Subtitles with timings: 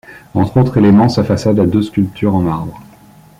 [0.33, 2.79] Entre autres éléments, sa façade a deux sculptures en marbre.